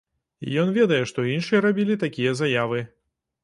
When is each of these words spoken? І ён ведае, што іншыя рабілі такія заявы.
І 0.45 0.57
ён 0.61 0.71
ведае, 0.77 0.97
што 1.11 1.27
іншыя 1.35 1.61
рабілі 1.67 2.01
такія 2.07 2.35
заявы. 2.43 2.85